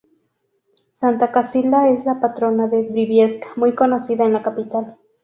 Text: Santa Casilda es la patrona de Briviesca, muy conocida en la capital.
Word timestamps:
Santa 0.93 1.31
Casilda 1.31 1.87
es 1.89 2.05
la 2.07 2.19
patrona 2.19 2.67
de 2.67 2.89
Briviesca, 2.89 3.49
muy 3.55 3.75
conocida 3.75 4.25
en 4.25 4.33
la 4.33 4.41
capital. 4.41 4.97